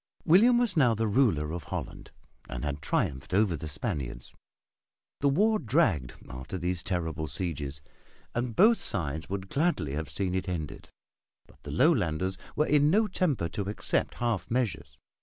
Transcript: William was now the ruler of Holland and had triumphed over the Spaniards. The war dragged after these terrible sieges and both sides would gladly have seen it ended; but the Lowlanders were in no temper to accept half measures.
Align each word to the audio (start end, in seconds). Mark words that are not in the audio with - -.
William 0.25 0.57
was 0.57 0.75
now 0.75 0.95
the 0.95 1.05
ruler 1.05 1.51
of 1.51 1.65
Holland 1.65 2.09
and 2.49 2.65
had 2.65 2.81
triumphed 2.81 3.35
over 3.35 3.55
the 3.55 3.67
Spaniards. 3.69 4.33
The 5.19 5.29
war 5.29 5.59
dragged 5.59 6.13
after 6.27 6.57
these 6.57 6.81
terrible 6.81 7.27
sieges 7.27 7.81
and 8.33 8.55
both 8.55 8.77
sides 8.77 9.29
would 9.29 9.47
gladly 9.47 9.91
have 9.93 10.09
seen 10.09 10.33
it 10.33 10.49
ended; 10.49 10.89
but 11.45 11.61
the 11.61 11.69
Lowlanders 11.69 12.35
were 12.55 12.65
in 12.65 12.89
no 12.89 13.05
temper 13.05 13.47
to 13.49 13.69
accept 13.69 14.15
half 14.15 14.49
measures. 14.49 14.97